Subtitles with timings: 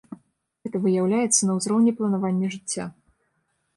[0.67, 2.83] Гэта выяўляецца на ўзроўні планавання жыцця.